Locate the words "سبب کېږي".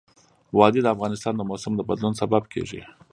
2.21-2.81